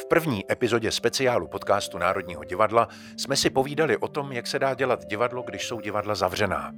[0.00, 4.74] V první epizodě speciálu podcastu Národního divadla jsme si povídali o tom, jak se dá
[4.74, 6.72] dělat divadlo, když jsou divadla zavřená.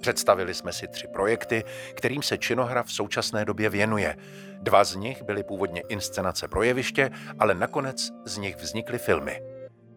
[0.00, 4.16] Představili jsme si tři projekty, kterým se činohra v současné době věnuje.
[4.60, 9.40] Dva z nich byly původně inscenace pro jeviště, ale nakonec z nich vznikly filmy.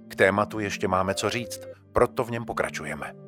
[0.08, 1.62] K tématu ještě máme co říct,
[1.94, 3.25] proto v něm pokračujeme.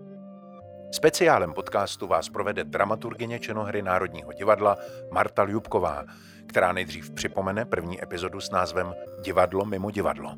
[0.91, 4.77] Speciálem podcastu vás provede dramaturgině činohry Národního divadla
[5.11, 6.03] Marta Ljubková,
[6.47, 10.35] která nejdřív připomene první epizodu s názvem Divadlo mimo divadlo.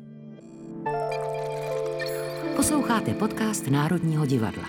[2.56, 4.64] Posloucháte podcast Národního divadla.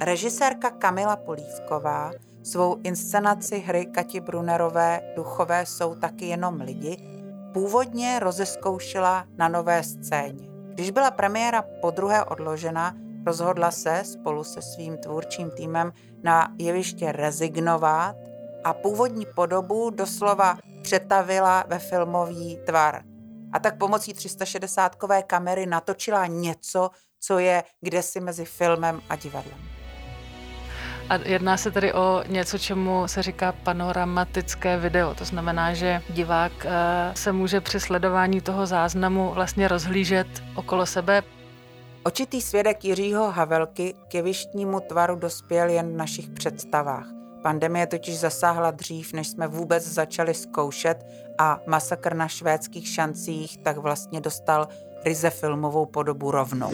[0.00, 2.12] Režisérka Kamila Polívková
[2.42, 6.96] svou inscenaci hry Kati Brunerové Duchové jsou taky jenom lidi
[7.52, 10.45] původně rozeskoušela na nové scéně.
[10.76, 12.94] Když byla premiéra po druhé odložena,
[13.26, 18.16] rozhodla se spolu se svým tvůrčím týmem na jeviště rezignovat
[18.64, 23.02] a původní podobu doslova přetavila ve filmový tvar.
[23.52, 29.75] A tak pomocí 360-kové kamery natočila něco, co je kdesi mezi filmem a divadlem.
[31.10, 35.14] A jedná se tedy o něco, čemu se říká panoramatické video.
[35.14, 41.22] To znamená, že divák eh, se může při sledování toho záznamu vlastně rozhlížet okolo sebe.
[42.04, 47.06] Očitý svědek Jiřího Havelky k jevištnímu tvaru dospěl jen v našich představách.
[47.42, 51.06] Pandemie totiž zasáhla dřív, než jsme vůbec začali zkoušet
[51.38, 54.68] a masakr na švédských šancích tak vlastně dostal
[55.04, 56.72] ryze filmovou podobu rovnou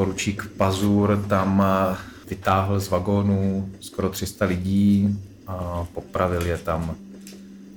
[0.00, 1.96] poručík Pazur tam eh,
[2.28, 6.96] vytáhl z vagónu skoro 300 lidí a popravil je tam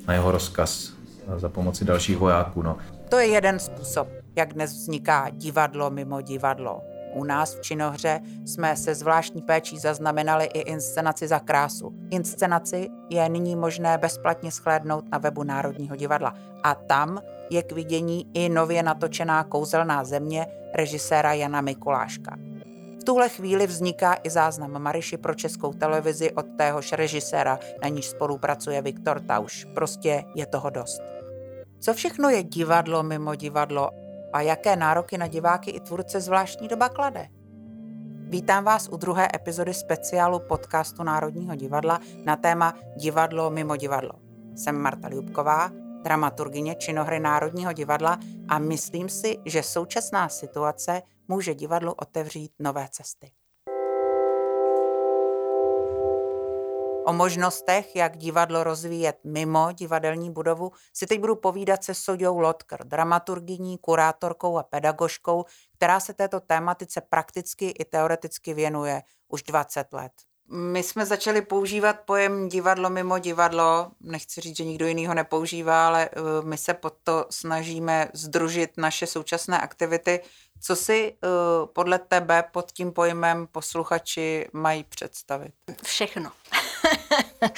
[0.08, 0.94] na jeho rozkaz
[1.38, 2.62] za pomoci dalších vojáků.
[2.62, 2.78] No.
[3.10, 6.93] To je jeden způsob, jak dnes vzniká divadlo mimo divadlo.
[7.14, 11.94] U nás v Činohře jsme se zvláštní péčí zaznamenali i inscenaci za krásu.
[12.09, 16.34] Inscenaci je nyní možné bezplatně shlédnout na webu Národního divadla.
[16.63, 22.38] A tam je k vidění i nově natočená Kouzelná země režiséra Jana Mikuláška.
[23.00, 28.06] V tuhle chvíli vzniká i záznam Mariši pro českou televizi od téhož režiséra, na níž
[28.06, 29.66] spolupracuje Viktor Tauš.
[29.73, 31.02] Prostě je toho dost.
[31.79, 33.90] Co všechno je divadlo mimo divadlo
[34.34, 37.28] a jaké nároky na diváky i tvůrce zvláštní doba klade?
[38.30, 44.12] Vítám vás u druhé epizody speciálu podcastu Národního divadla na téma Divadlo mimo divadlo.
[44.56, 45.72] Jsem Marta Ljubková,
[46.04, 53.32] dramaturgině činohry Národního divadla a myslím si, že současná situace může divadlu otevřít nové cesty.
[57.06, 62.84] O možnostech, jak divadlo rozvíjet mimo divadelní budovu, si teď budu povídat se Soďou Lotkr,
[62.84, 70.12] dramaturgyní, kurátorkou a pedagožkou, která se této tématice prakticky i teoreticky věnuje už 20 let.
[70.50, 73.91] My jsme začali používat pojem divadlo mimo divadlo.
[74.02, 78.72] Nechci říct, že nikdo jiný ho nepoužívá, ale eh, my se pod to snažíme združit
[78.78, 80.20] naše současné aktivity.
[80.62, 81.28] Co si eh,
[81.74, 85.53] podle tebe pod tím pojmem posluchači mají představit?
[85.84, 86.31] Všechno.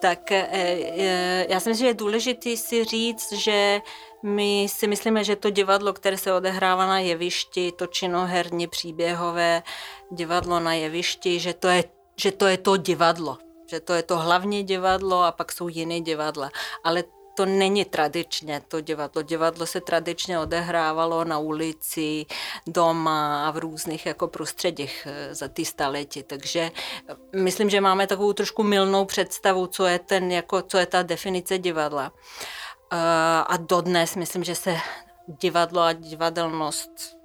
[0.00, 3.80] tak eh, já si myslím, že je důležité si říct, že
[4.22, 9.62] my si myslíme, že to divadlo, které se odehrává na jevišti, to činoherní příběhové
[10.10, 11.84] divadlo na jevišti, že to je,
[12.16, 13.38] že to, je to divadlo.
[13.66, 16.50] Že to je to hlavní divadlo a pak jsou jiné divadla.
[16.84, 17.04] Ale
[17.34, 19.22] to není tradičně to divadlo.
[19.22, 22.26] Divadlo se tradičně odehrávalo na ulici,
[22.66, 26.22] doma a v různých jako prostředích eh, za ty staletí.
[26.22, 26.70] Takže
[27.08, 31.02] eh, myslím, že máme takovou trošku milnou představu, co je, ten, jako, co je ta
[31.02, 32.12] definice divadla.
[32.92, 32.96] Eh,
[33.46, 34.76] a dodnes myslím, že se
[35.26, 37.21] divadlo a divadelnost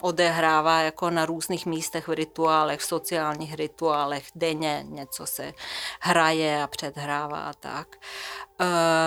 [0.00, 5.52] odehrává jako na různých místech v rituálech, v sociálních rituálech, denně něco se
[6.00, 7.96] hraje a předhrává a tak.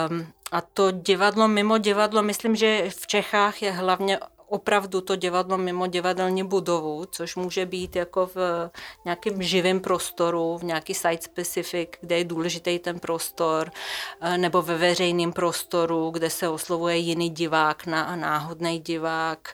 [0.10, 4.20] Um, a to divadlo mimo divadlo, myslím, že v Čechách je hlavně
[4.54, 8.70] opravdu to divadlo mimo divadelní budovu, což může být jako v
[9.06, 13.72] nějakém živém prostoru, v nějaký site specific, kde je důležitý ten prostor,
[14.22, 19.54] eh, nebo ve veřejném prostoru, kde se oslovuje jiný divák, náhodný divák.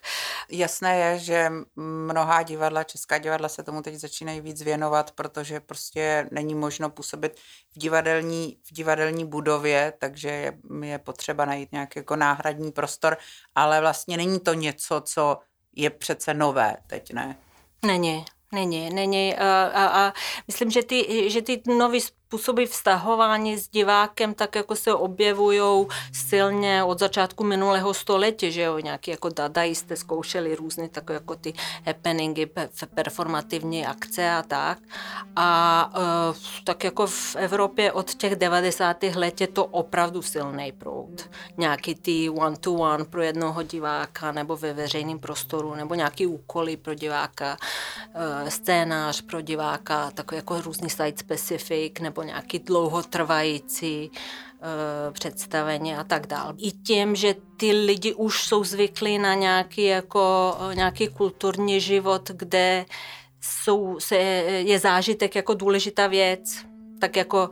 [0.51, 6.27] Jasné je, že mnohá divadla, česká divadla se tomu teď začínají víc věnovat, protože prostě
[6.31, 7.39] není možno působit
[7.75, 13.17] v divadelní, v divadelní budově, takže je, je potřeba najít nějaký jako náhradní prostor,
[13.55, 15.37] ale vlastně není to něco, co
[15.75, 17.37] je přece nové teď, ne?
[17.85, 19.35] Není, není, není.
[19.35, 20.13] A, a, a
[20.47, 21.97] myslím, že ty, že ty nové
[22.29, 28.79] způsoby vztahování s divákem tak jako se objevují silně od začátku minulého století, že jo,
[28.79, 31.53] nějaký jako dadaisté zkoušeli různé takové jako ty
[31.85, 32.49] happeningy,
[32.95, 34.77] performativní akce a tak.
[35.35, 35.91] A
[36.29, 39.03] uh, tak jako v Evropě od těch 90.
[39.03, 41.29] let je to opravdu silný proud.
[41.57, 47.57] Nějaký ty one-to-one pro jednoho diváka nebo ve veřejném prostoru, nebo nějaký úkoly pro diváka,
[48.15, 56.03] uh, scénář pro diváka, takový jako různý site specific, nebo nějaký dlouhotrvající uh, představení a
[56.03, 56.53] tak dále.
[56.57, 62.85] I tím, že ty lidi už jsou zvyklí na nějaký, jako, nějaký kulturní život, kde
[63.41, 66.65] jsou, se, je zážitek jako důležitá věc,
[66.99, 67.49] tak jako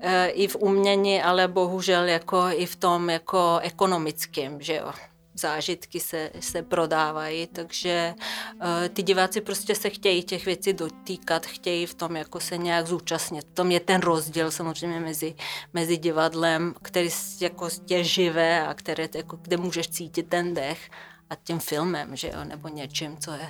[0.00, 4.92] e, i v umění, ale bohužel jako i v tom jako ekonomickém, že jo
[5.34, 8.14] zážitky se, se prodávají, takže
[8.54, 12.86] uh, ty diváci prostě se chtějí těch věcí dotýkat, chtějí v tom jako se nějak
[12.86, 13.44] zúčastnit.
[13.50, 15.34] V tom je ten rozdíl samozřejmě mezi,
[15.72, 17.08] mezi divadlem, který
[17.40, 20.90] jako je živé a které, jako, kde můžeš cítit ten dech
[21.30, 23.48] a tím filmem, že jo, nebo něčím, co je,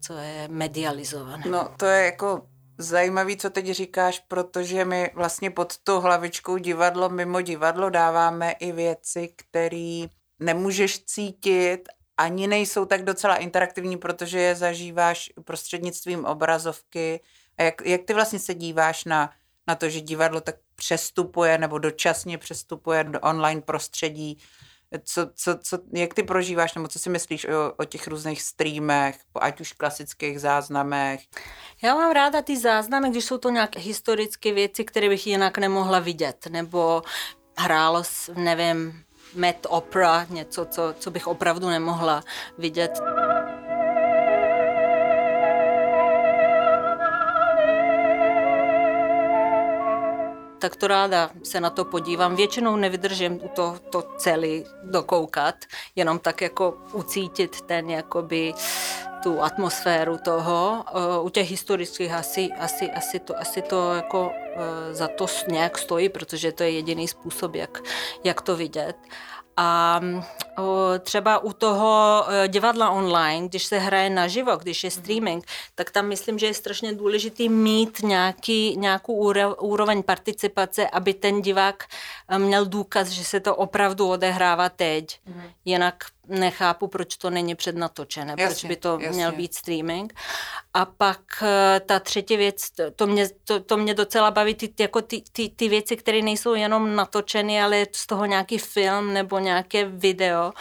[0.00, 1.44] co je medializované.
[1.48, 2.42] No to je jako
[2.78, 8.72] zajímavý, co teď říkáš, protože my vlastně pod tou hlavičkou divadlo mimo divadlo dáváme i
[8.72, 10.06] věci, které
[10.44, 17.20] nemůžeš cítit, ani nejsou tak docela interaktivní, protože je zažíváš prostřednictvím obrazovky.
[17.58, 19.30] A jak, jak ty vlastně se díváš na,
[19.68, 24.38] na to, že divadlo tak přestupuje nebo dočasně přestupuje do online prostředí?
[25.04, 29.18] Co, co, co, jak ty prožíváš, nebo co si myslíš o, o těch různých streamech,
[29.34, 31.20] ať už klasických záznamech?
[31.82, 35.98] Já mám ráda ty záznamy, když jsou to nějaké historické věci, které bych jinak nemohla
[35.98, 37.02] vidět, nebo
[37.56, 38.02] hrálo,
[38.34, 39.04] nevím,
[39.34, 42.22] Met Opera, něco, co, co bych opravdu nemohla
[42.58, 43.00] vidět.
[50.62, 52.36] tak to ráda se na to podívám.
[52.36, 55.54] Většinou nevydržím to, to celý dokoukat,
[55.96, 58.54] jenom tak jako ucítit ten jakoby
[59.22, 60.84] tu atmosféru toho.
[61.22, 66.08] U těch historických asi, asi, asi, to, asi to jako e, za to nějak stojí,
[66.08, 67.80] protože to je jediný způsob, jak,
[68.24, 68.96] jak to vidět.
[69.56, 70.00] A
[71.00, 76.38] třeba u toho divadla online, když se hraje naživo, když je streaming, tak tam myslím,
[76.38, 81.84] že je strašně důležitý mít nějaký, nějakou úroveň participace, aby ten divák
[82.38, 85.20] měl důkaz, že se to opravdu odehrává teď.
[85.26, 85.42] Mm.
[85.64, 89.16] Jinak nechápu, proč to není přednatočené, jasně, proč by to jasně.
[89.16, 90.14] měl být streaming.
[90.74, 95.02] A pak eh, ta třetí věc, to mě, to, to mě docela baví, ty, jako
[95.02, 99.84] ty, ty, ty věci, které nejsou jenom natočeny, ale z toho nějaký film nebo nějaké
[99.84, 100.52] video,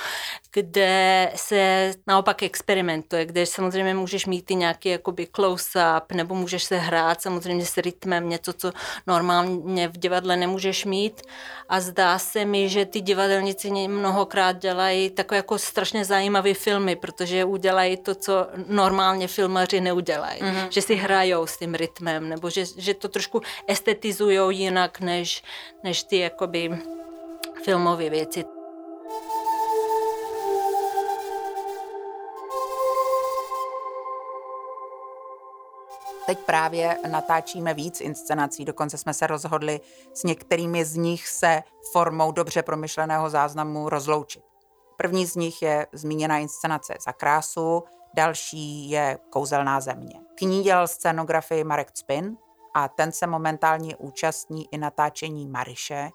[0.54, 6.78] kde se naopak experimentuje, kde samozřejmě můžeš mít i nějaký jakoby close-up, nebo můžeš se
[6.78, 8.72] hrát samozřejmě s rytmem, něco, co
[9.08, 11.22] normálně v divadle nemůžeš mít.
[11.70, 17.46] A zdá se mi, že ty divadelníci mnohokrát dělají takové jako strašně zajímavé filmy, protože
[17.46, 20.42] udělají to, co normálně filmaři neudělají.
[20.42, 20.68] Mm-hmm.
[20.70, 25.44] Že si hrajou s tím rytmem, nebo že, že to trošku estetizují jinak, než,
[25.84, 26.72] než ty jakoby
[27.64, 28.61] filmové věci.
[36.32, 39.82] Teď právě natáčíme víc inscenací, dokonce jsme se rozhodli
[40.14, 44.44] s některými z nich se formou dobře promyšleného záznamu rozloučit.
[44.98, 47.84] První z nich je zmíněná inscenace Za krásu,
[48.14, 50.14] další je Kouzelná země.
[50.36, 52.38] K ní dělal scénografii Marek Spin
[52.74, 56.10] a ten se momentálně účastní i natáčení Mariše,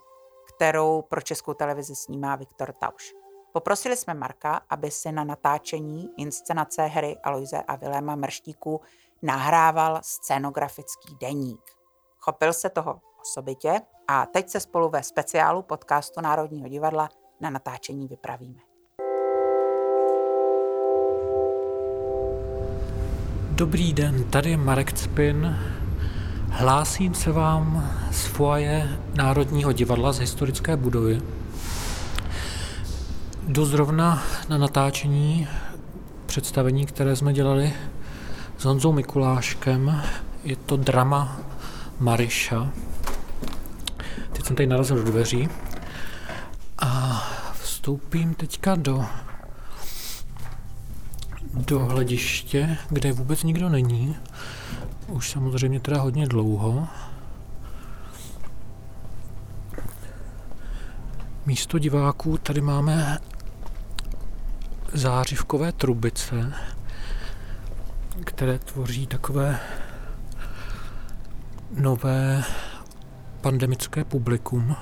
[0.55, 3.13] kterou pro českou televizi snímá Viktor Tauš.
[3.51, 8.81] Poprosili jsme Marka, aby si na natáčení inscenace hry Aloise a Viléma Mrštíku
[9.21, 11.61] nahrával scénografický deník.
[12.19, 17.09] Chopil se toho osobitě a teď se spolu ve speciálu podcastu Národního divadla
[17.41, 18.59] na natáčení vypravíme.
[23.51, 25.57] Dobrý den, tady je Marek Cpin.
[26.49, 31.21] Hlásím se vám z foaje Národního divadla z historické budovy.
[33.47, 35.47] Jdu zrovna na natáčení
[36.25, 37.73] představení, které jsme dělali
[38.57, 40.01] s Honzou Mikuláškem.
[40.43, 41.39] Je to drama
[41.99, 42.71] Mariša.
[44.33, 45.49] Teď jsem tady narazil do dveří
[46.77, 47.23] a
[47.53, 49.05] vstoupím teďka do
[51.53, 54.15] do hlediště, kde vůbec nikdo není.
[55.07, 56.87] Už samozřejmě teda hodně dlouho.
[61.45, 63.17] Místo diváků tady máme
[64.93, 66.53] zářivkové trubice,
[68.37, 69.59] které tvoří takové
[71.71, 72.43] nové
[73.41, 74.75] pandemické publikum.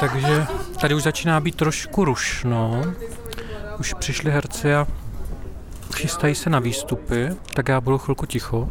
[0.00, 0.46] Takže
[0.80, 2.82] tady už začíná být trošku rušno.
[3.78, 4.86] Už přišli herci a
[5.94, 8.68] chystají se na výstupy, tak já budu chvilku ticho.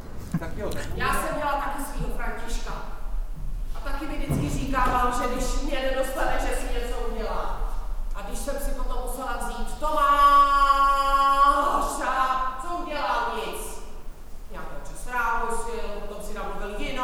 [0.96, 2.74] Já jsem měla taky svého Františka.
[3.76, 7.72] A taky mi vždycky říkával, že když mě nedostane, že si něco udělá.
[8.16, 10.90] A když jsem si potom musela vzít Tomáš,
[12.08, 13.82] a co udělal nic.
[14.52, 17.04] Nějakou přesrávu si, potom si namluvil jinou.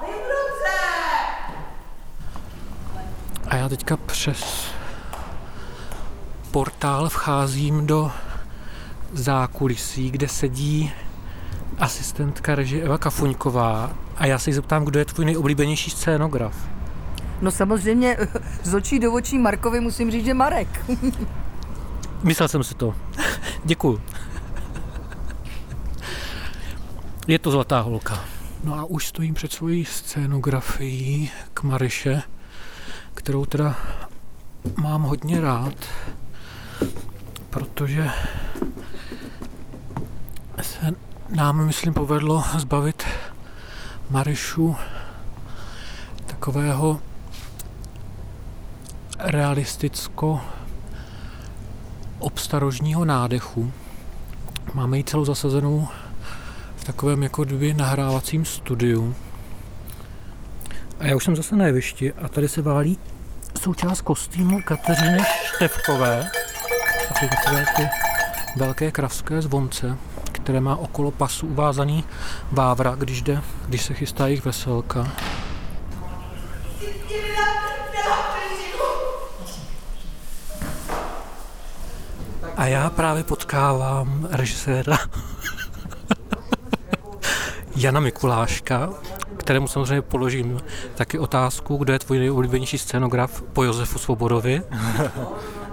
[0.00, 0.78] A je to dobře.
[3.48, 4.66] A já teďka přes
[6.50, 8.12] portál vcházím do
[9.12, 10.92] zákulisí, kde sedí
[11.78, 16.68] asistentka režie Eva Kafuňková a já se jí zeptám, kdo je tvůj nejoblíbenější scénograf.
[17.42, 18.16] No samozřejmě
[18.62, 20.84] z očí do očí Markovi musím říct, že Marek.
[22.22, 22.94] Myslel jsem si to.
[23.64, 24.00] Děkuju.
[27.26, 28.24] Je to zlatá holka.
[28.64, 32.22] No a už stojím před svojí scénografií k Mariše,
[33.24, 33.76] kterou teda
[34.76, 35.74] mám hodně rád,
[37.50, 38.10] protože
[40.62, 40.90] se
[41.28, 43.04] nám, myslím, povedlo zbavit
[44.10, 44.76] Marišu
[46.26, 47.00] takového
[49.18, 50.40] realisticko
[52.18, 53.72] obstarožního nádechu.
[54.74, 55.88] Máme ji celou zasazenou
[56.76, 59.14] v takovém jako kdyby nahrávacím studiu.
[60.98, 62.98] A já už jsem zase na jevišti a tady se válí
[63.64, 66.30] součást kostýmu Kateřiny Števkové.
[67.10, 67.88] A jsou takové ty
[68.56, 69.96] velké kravské zvonce,
[70.32, 72.04] které má okolo pasu uvázaný
[72.52, 75.12] vávra, když, jde, když se chystá jejich veselka.
[82.56, 84.98] A já právě potkávám režiséra
[87.76, 88.90] Jana Mikuláška,
[89.36, 90.60] kterému samozřejmě položím
[90.94, 94.62] taky otázku, kdo je tvůj nejoblíbenější scénograf po Josefu Svobodovi.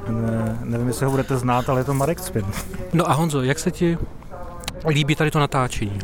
[0.09, 2.45] Ne, nevím, jestli ho budete znát, ale je to Marek Cpin.
[2.93, 3.97] No a Honzo, jak se ti
[4.87, 5.99] líbí tady to natáčení?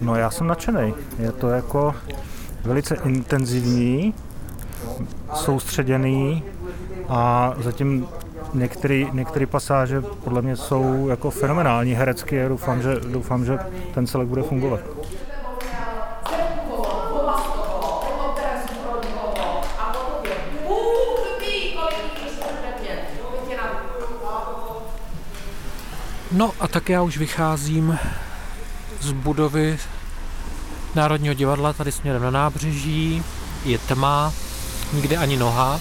[0.00, 0.94] No já jsem nadšený.
[1.18, 1.94] Je to jako
[2.64, 4.14] velice intenzivní,
[5.34, 6.42] soustředěný
[7.08, 8.06] a zatím
[8.54, 13.58] některé některé pasáže podle mě jsou jako fenomenální herecky a doufám, že, doufám, že
[13.94, 14.80] ten celek bude fungovat.
[26.32, 27.98] No a tak já už vycházím
[29.00, 29.78] z budovy
[30.94, 33.24] Národního divadla tady směrem na nábřeží.
[33.64, 34.32] Je tma,
[34.92, 35.80] nikde ani noha.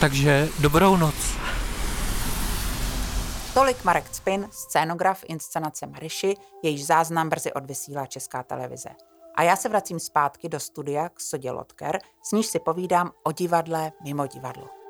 [0.00, 1.14] Takže dobrou noc.
[3.54, 8.88] Tolik Marek Cpin, scénograf inscenace Mariši, jejíž záznam brzy odvysílá Česká televize.
[9.36, 13.32] A já se vracím zpátky do studia k Sodě Lotker, s níž si povídám o
[13.32, 14.83] divadle mimo divadlo.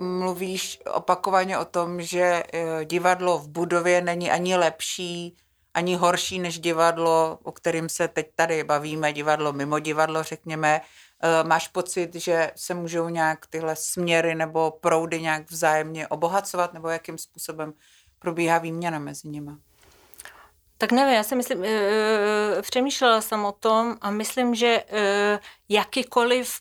[0.00, 5.36] Mluvíš opakovaně o tom, že eh, divadlo v budově není ani lepší,
[5.74, 10.80] ani horší než divadlo, o kterým se teď tady bavíme, divadlo mimo divadlo, řekněme.
[11.22, 16.88] Eh, máš pocit, že se můžou nějak tyhle směry nebo proudy nějak vzájemně obohacovat, nebo
[16.88, 17.72] jakým způsobem
[18.18, 19.52] probíhá výměna mezi nimi?
[20.78, 26.60] Tak nevím, já si myslím, e, přemýšlela jsem o tom a myslím, že e, jakýkoliv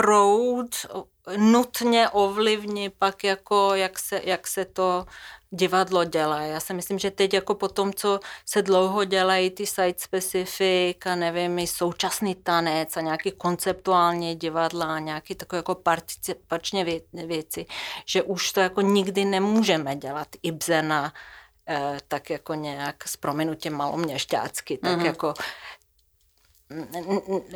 [0.00, 0.86] proud
[1.36, 5.06] nutně ovlivní pak jako, jak se, jak se to
[5.50, 6.40] divadlo dělá.
[6.40, 10.96] Já si myslím, že teď jako po tom, co se dlouho dělají ty site specific
[11.06, 17.66] a nevím, i současný tanec a nějaký konceptuální divadla a nějaký takové jako participačně věci,
[18.06, 21.12] že už to jako nikdy nemůžeme dělat Ibsena
[21.68, 25.06] eh, tak jako nějak s prominutím maloměšťácky, tak mm-hmm.
[25.06, 25.34] jako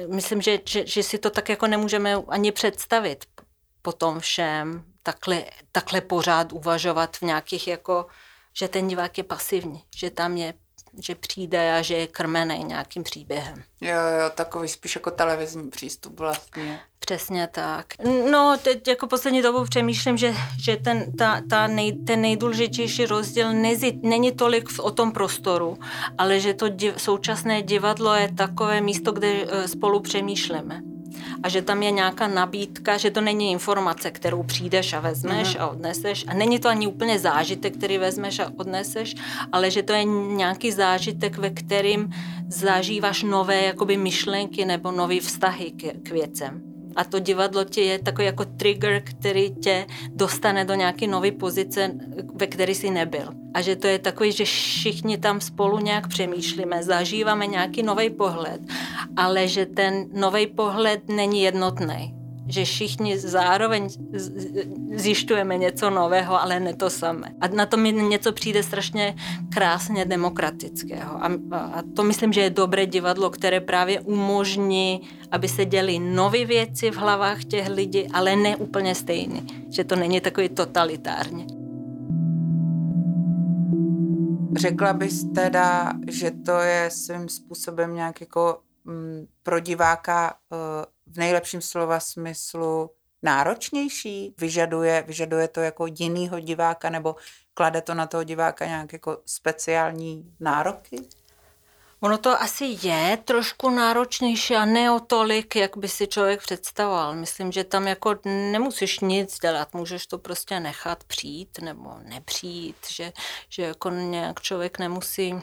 [0.06, 3.24] myslím, že, že, že si to tak jako nemůžeme ani představit
[3.82, 8.06] po tom všem, takhle, takhle pořád uvažovat v nějakých jako,
[8.52, 10.54] že ten divák je pasivní, že tam je
[10.98, 13.64] že přijde a že je krmený nějakým příběhem.
[13.80, 16.80] Jo, jo, takový spíš jako televizní přístup vlastně.
[17.06, 17.86] Přesně tak.
[18.30, 23.52] No, teď jako poslední dobu přemýšlím, že, že ten, ta, ta nej, ten nejdůležitější rozdíl
[23.52, 25.78] nezi, není tolik v, o tom prostoru,
[26.18, 30.82] ale že to div, současné divadlo je takové místo, kde eh, spolu přemýšlíme
[31.42, 35.62] a že tam je nějaká nabídka, že to není informace, kterou přijdeš a vezmeš uh-huh.
[35.62, 39.14] a odneseš a není to ani úplně zážitek, který vezmeš a odneseš,
[39.52, 42.10] ale že to je nějaký zážitek, ve kterým
[42.48, 46.71] zažíváš nové jakoby myšlenky nebo nové vztahy k, k věcem.
[46.96, 51.90] A to divadlo tě je takový jako trigger, který tě dostane do nějaké nové pozice,
[52.34, 53.28] ve které jsi nebyl.
[53.54, 58.60] A že to je takový, že všichni tam spolu nějak přemýšlíme, zažíváme nějaký nový pohled,
[59.16, 62.21] ale že ten nový pohled není jednotný
[62.52, 63.88] že všichni zároveň
[64.94, 67.32] zjišťujeme něco nového, ale ne to samé.
[67.40, 69.14] A na to mi něco přijde strašně
[69.54, 71.24] krásně demokratického.
[71.24, 76.44] A, a to myslím, že je dobré divadlo, které právě umožní, aby se děly nové
[76.44, 79.40] věci v hlavách těch lidí, ale ne úplně stejné.
[79.68, 81.46] Že to není takový totalitární.
[84.56, 90.58] Řekla bys teda, že to je svým způsobem nějak jako mm, pro diváka uh,
[91.12, 92.90] v nejlepším slova smyslu
[93.22, 94.34] náročnější?
[94.38, 97.16] Vyžaduje, vyžaduje to jako jinýho diváka nebo
[97.54, 100.96] klade to na toho diváka nějak jako speciální nároky?
[102.00, 107.14] Ono to asi je trošku náročnější a ne o tolik, jak by si člověk představoval.
[107.14, 113.12] Myslím, že tam jako nemusíš nic dělat, můžeš to prostě nechat přijít nebo nepřijít, že,
[113.48, 115.34] že jako nějak člověk nemusí...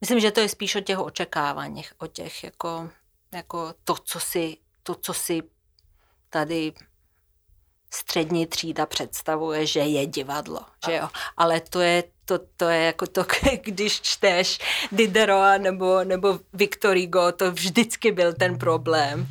[0.00, 2.90] Myslím, že to je spíš o těch očekáváních, o těch jako
[3.34, 5.42] jako to, co si, to, co si
[6.30, 6.72] tady
[7.90, 11.08] střední třída představuje, že je divadlo, že jo.
[11.36, 13.24] Ale to je, to, to je jako to,
[13.62, 14.58] když čteš
[14.92, 19.26] Diderot nebo, nebo Victor Hugo, to vždycky byl ten problém.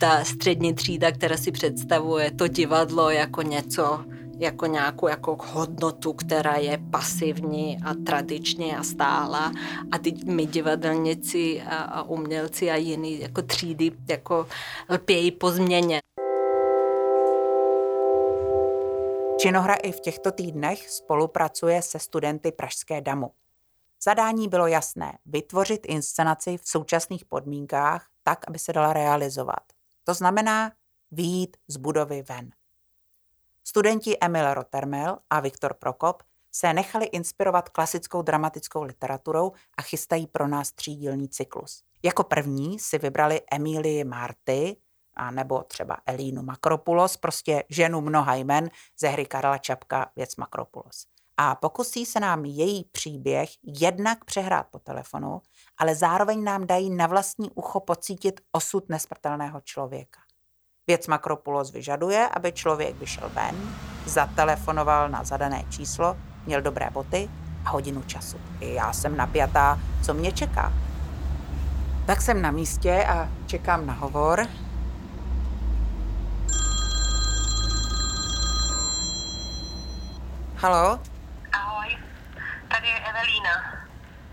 [0.00, 4.04] Ta střední třída, která si představuje to divadlo jako něco,
[4.42, 9.52] jako nějakou jako hodnotu, která je pasivní a tradiční a stála
[9.92, 14.46] a ty my divadelníci a, a umělci a jiný jako třídy jako
[14.90, 16.00] lpějí po změně.
[19.38, 23.30] Činohra i v těchto týdnech spolupracuje se studenty Pražské damu.
[24.04, 29.62] Zadání bylo jasné, vytvořit inscenaci v současných podmínkách tak, aby se dala realizovat.
[30.04, 30.72] To znamená
[31.10, 32.50] výjít z budovy ven.
[33.64, 40.48] Studenti Emil Rottermel a Viktor Prokop se nechali inspirovat klasickou dramatickou literaturou a chystají pro
[40.48, 41.82] nás třídílný cyklus.
[42.02, 44.76] Jako první si vybrali Emílii Marty,
[45.14, 51.06] a nebo třeba Elínu Makropulos, prostě ženu mnoha jmen ze hry Karla Čapka Věc Makropulos.
[51.36, 55.42] A pokusí se nám její příběh jednak přehrát po telefonu,
[55.78, 60.20] ale zároveň nám dají na vlastní ucho pocítit osud nesmrtelného člověka.
[60.86, 66.16] Věc Makropulos vyžaduje, aby člověk vyšel ven, zatelefonoval na zadané číslo,
[66.46, 67.30] měl dobré boty
[67.64, 68.40] a hodinu času.
[68.60, 70.72] I já jsem napjatá, co mě čeká.
[72.06, 74.46] Tak jsem na místě a čekám na hovor.
[80.56, 80.98] Halo?
[81.52, 81.96] Ahoj,
[82.68, 83.50] tady je Evelína.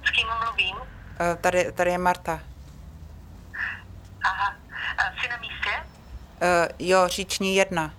[0.05, 0.75] S kým mluvím?
[1.19, 2.39] Eh, tady, tady je Marta.
[4.23, 4.55] Aha,
[5.21, 5.58] jsi na místě?
[6.41, 7.91] Uh, jo, říční jedna.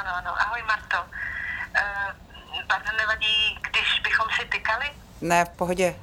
[0.00, 0.40] Ano, ano.
[0.40, 0.96] Ahoj, Marto.
[1.00, 4.90] Uh, pardon, nevadí, když bychom si tykali?
[5.20, 5.94] Ne, v pohodě.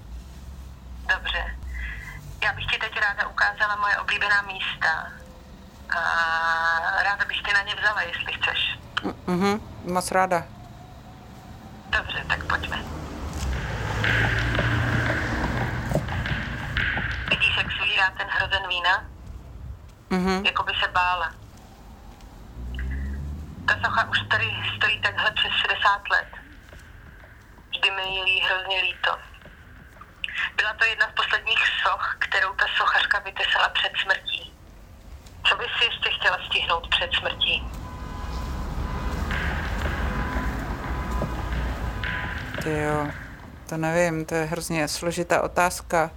[1.16, 1.56] Dobře.
[2.44, 5.08] Já bych ti teď ráda ukázala moje oblíbená místa.
[5.90, 8.80] A ráda bych tě na ně vzala, jestli chceš.
[9.28, 9.62] Mhm,
[9.94, 10.44] moc ráda.
[11.90, 12.84] Dobře, tak pojďme.
[17.30, 19.06] Vidíš, jak svírá ten hrozen vína?
[20.12, 20.46] Mm-hmm.
[20.46, 21.34] Jako by se bála.
[23.68, 26.28] Ta socha už tady stojí takhle přes 60 let.
[27.70, 29.18] Vždy mi je jí hrozně líto.
[30.56, 34.54] Byla to jedna z posledních soch, kterou ta sochařka vytesala před smrtí.
[35.50, 37.68] Co bys si ještě chtěla stihnout před smrtí?
[42.64, 43.08] Ty jo,
[43.70, 46.12] to nevím, to je hrozně složitá otázka.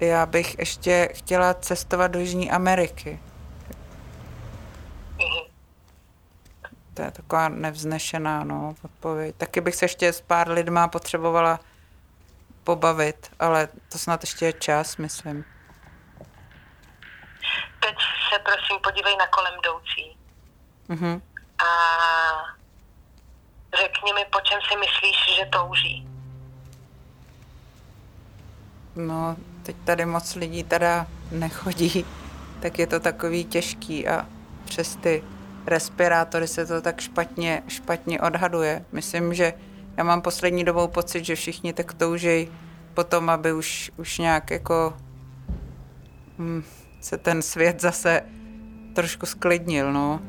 [0.00, 3.20] Já bych ještě chtěla cestovat do Jižní Ameriky.
[6.94, 9.36] To je taková nevznešená no, odpověď.
[9.36, 11.60] Taky bych se ještě s pár lidma potřebovala
[12.64, 15.44] pobavit, ale to snad ještě je čas, myslím.
[17.80, 17.96] Teď
[18.32, 20.16] se prosím podívej na kolem jdoucí.
[20.88, 21.22] Mhm.
[21.64, 21.68] A
[23.80, 25.97] řekni mi, po čem si myslíš, že touží.
[28.98, 32.04] No, teď tady moc lidí teda nechodí,
[32.60, 34.26] tak je to takový těžký a
[34.64, 35.22] přes ty
[35.66, 38.84] respirátory se to tak špatně, špatně odhaduje.
[38.92, 39.54] Myslím, že
[39.96, 42.48] já mám poslední dobou pocit, že všichni tak toužejí
[42.94, 44.96] potom, aby už, už nějak jako
[46.38, 46.62] hm,
[47.00, 48.22] se ten svět zase
[48.94, 50.20] trošku sklidnil, no.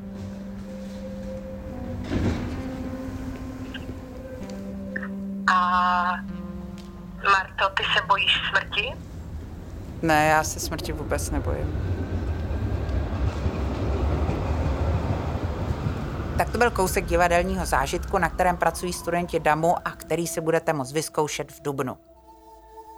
[5.52, 6.39] A
[7.24, 8.94] Marto, ty se bojíš smrti?
[10.02, 12.00] Ne, já se smrti vůbec nebojím.
[16.38, 20.74] Tak to byl kousek divadelního zážitku, na kterém pracují studenti DAMu a který si budete
[20.74, 21.98] moct vyzkoušet v Dubnu.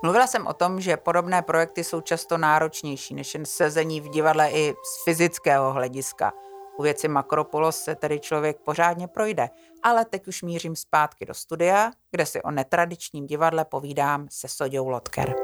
[0.04, 4.52] Mluvila jsem o tom, že podobné projekty jsou často náročnější než jen sezení v divadle
[4.52, 6.34] i z fyzického hlediska–
[6.82, 9.50] u věci Makropolos se tedy člověk pořádně projde,
[9.84, 14.90] ale teď už mířím zpátky do studia, kde si o netradičním divadle povídám se Soďou
[14.90, 15.36] Lotker.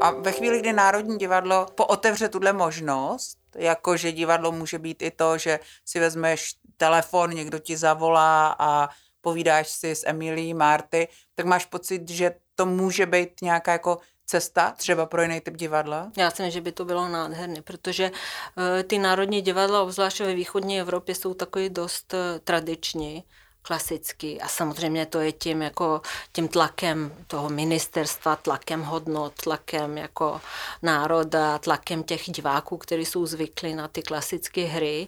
[0.00, 5.10] A ve chvíli, kdy Národní divadlo pootevře tuhle možnost, jako že divadlo může být i
[5.10, 8.88] to, že si vezmeš telefon, někdo ti zavolá a
[9.20, 13.98] povídáš si s Emilí Marty, tak máš pocit, že to může být nějaká jako
[14.32, 16.10] cesta třeba pro jiný typ divadla?
[16.16, 20.34] Já si myslím, že by to bylo nádherné, protože uh, ty národní divadla, obzvláště ve
[20.34, 23.24] východní Evropě, jsou takový dost uh, tradiční
[23.62, 26.00] klasický a samozřejmě to je tím jako
[26.32, 30.40] tím tlakem toho ministerstva, tlakem hodnot, tlakem jako
[30.82, 35.06] národa, tlakem těch diváků, kteří jsou zvyklí na ty klasické hry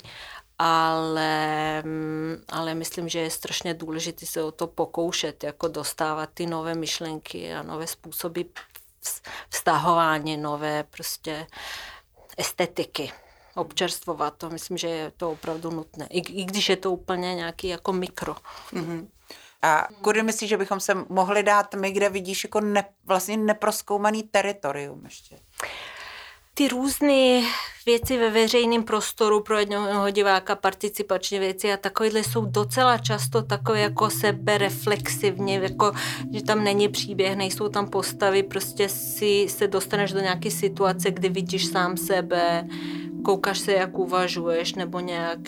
[0.58, 6.46] ale, mm, ale myslím, že je strašně důležité se o to pokoušet, jako dostávat ty
[6.46, 8.40] nové myšlenky a nové způsoby
[9.48, 11.46] vztahování, nové prostě
[12.36, 13.12] estetiky
[13.54, 14.50] občerstvovat to.
[14.50, 16.06] Myslím, že je to opravdu nutné.
[16.06, 18.36] I, i když je to úplně nějaký jako mikro.
[18.72, 19.06] Mm-hmm.
[19.62, 24.22] A kudy myslíš, že bychom se mohli dát my, kde vidíš jako ne, vlastně neproskoumaný
[24.22, 25.38] teritorium ještě?
[26.54, 27.42] Ty různé
[27.86, 33.80] věci ve veřejném prostoru pro jednoho diváka, participační věci a takovéhle jsou docela často takové
[33.80, 35.92] jako sebereflexivně, jako,
[36.32, 41.28] že tam není příběh, nejsou tam postavy, prostě si se dostaneš do nějaké situace, kdy
[41.28, 42.68] vidíš sám sebe,
[43.24, 45.38] koukáš se, jak uvažuješ, nebo nějak,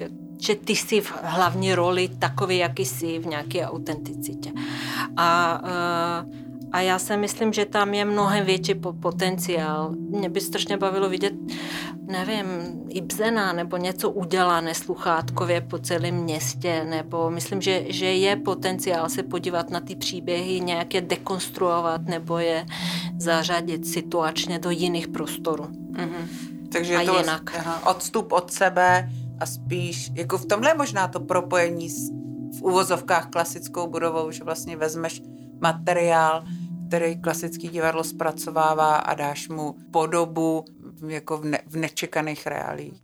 [0.41, 4.53] že ty jsi v hlavní roli takový, jaký jsi v nějaké autenticitě.
[5.17, 5.61] A
[6.25, 6.46] uh,
[6.77, 9.95] a já si myslím, že tam je mnohem větší potenciál.
[10.11, 11.33] Mě by strašně bavilo vidět,
[12.07, 12.47] nevím,
[12.89, 19.23] Ibzena nebo něco udělané sluchátkově po celém městě, nebo myslím, že, že je potenciál se
[19.23, 22.67] podívat na ty příběhy, nějak je dekonstruovat nebo je
[23.19, 25.65] zařadit situačně do jiných prostorů.
[25.65, 26.29] Mm-hmm.
[26.73, 27.55] Takže a to jinak.
[27.59, 29.11] Aha, odstup od sebe
[29.41, 32.11] a spíš, jako v tomhle možná to propojení s,
[32.59, 35.23] v úvozovkách klasickou budovou, že vlastně vezmeš
[35.61, 36.45] materiál,
[36.89, 40.65] který klasický divadlo zpracovává a dáš mu podobu
[41.09, 43.03] jako v, ne, v nečekaných reálích.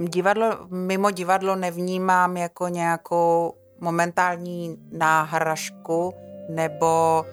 [0.00, 6.14] Divadlo, mimo divadlo nevnímám jako nějakou momentální náhražku
[6.50, 7.24] nebo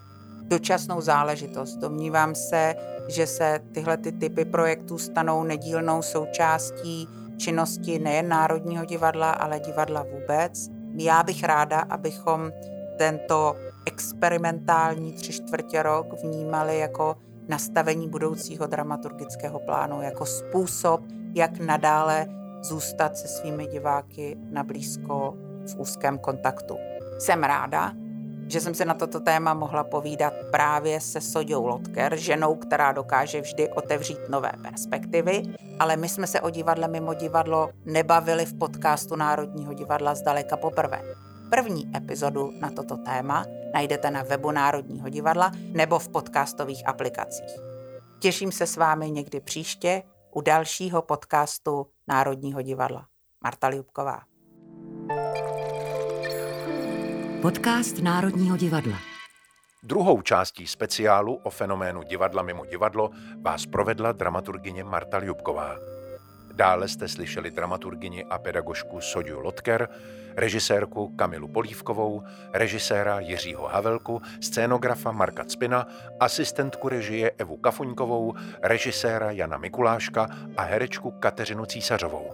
[0.43, 1.75] dočasnou záležitost.
[1.75, 2.75] Domnívám se,
[3.07, 10.03] že se tyhle ty typy projektů stanou nedílnou součástí činnosti nejen Národního divadla, ale divadla
[10.03, 10.69] vůbec.
[10.97, 12.51] Já bych ráda, abychom
[12.97, 17.15] tento experimentální tři čtvrtě rok vnímali jako
[17.47, 21.01] nastavení budoucího dramaturgického plánu, jako způsob,
[21.33, 22.27] jak nadále
[22.61, 26.77] zůstat se svými diváky na blízko v úzkém kontaktu.
[27.19, 27.91] Jsem ráda,
[28.47, 33.41] že jsem se na toto téma mohla povídat právě se Soďou Lotker, ženou, která dokáže
[33.41, 35.43] vždy otevřít nové perspektivy,
[35.79, 41.01] ale my jsme se o divadle mimo divadlo nebavili v podcastu Národního divadla zdaleka poprvé.
[41.49, 47.55] První epizodu na toto téma najdete na webu Národního divadla nebo v podcastových aplikacích.
[48.19, 53.07] Těším se s vámi někdy příště u dalšího podcastu Národního divadla.
[53.43, 54.32] Marta Ljubková.
[57.43, 58.97] Podcast Národního divadla.
[59.83, 63.09] Druhou částí speciálu o fenoménu divadla mimo divadlo
[63.41, 65.75] vás provedla dramaturgině Marta Ljubková.
[66.53, 69.89] Dále jste slyšeli dramaturgyni a pedagožku Sodiu Lotker,
[70.35, 75.87] režisérku Kamilu Polívkovou, režiséra Jiřího Havelku, scénografa Marka Cpina,
[76.19, 80.27] asistentku režie Evu Kafuňkovou, režiséra Jana Mikuláška
[80.57, 82.33] a herečku Kateřinu Císařovou.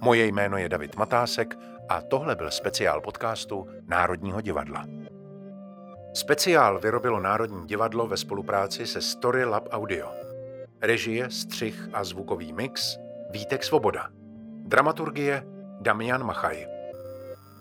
[0.00, 4.84] Moje jméno je David Matásek a tohle byl speciál podcastu Národního divadla.
[6.14, 10.12] Speciál vyrobilo Národní divadlo ve spolupráci se Story Lab Audio.
[10.82, 12.98] Režie, střih a zvukový mix
[13.30, 14.08] Vítek Svoboda.
[14.64, 15.42] Dramaturgie
[15.80, 16.66] Damian Machaj.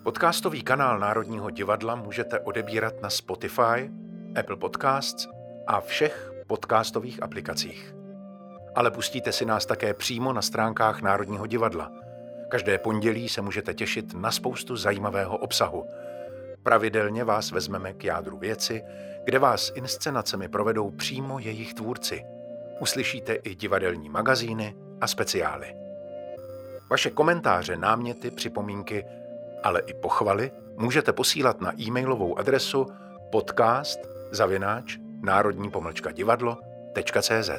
[0.03, 3.91] Podcastový kanál Národního divadla můžete odebírat na Spotify,
[4.39, 5.27] Apple Podcasts
[5.67, 7.95] a všech podcastových aplikacích.
[8.75, 11.91] Ale pustíte si nás také přímo na stránkách Národního divadla–
[12.53, 15.85] Každé pondělí se můžete těšit na spoustu zajímavého obsahu.
[16.63, 18.83] Pravidelně vás vezmeme k jádru věci,
[19.23, 22.23] kde vás inscenacemi provedou přímo jejich tvůrci.
[22.79, 25.75] Uslyšíte i divadelní magazíny a speciály.
[26.89, 29.05] Vaše komentáře, náměty, připomínky,
[29.63, 32.87] ale i pochvaly můžete posílat na e-mailovou adresu
[33.31, 33.99] podcast
[34.31, 37.49] zavináč národní pomlčka divadlo.cz.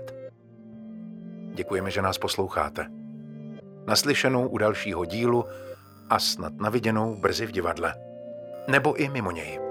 [1.54, 3.03] Děkujeme, že nás posloucháte.
[3.86, 5.44] Naslyšenou u dalšího dílu
[6.10, 7.94] a snad naviděnou brzy v divadle.
[8.68, 9.63] Nebo i mimo něj.